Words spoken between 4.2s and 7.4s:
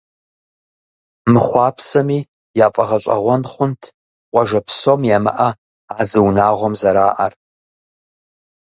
къуажэ псом ямыӏэ а зы унагъуэм зэраӏэр.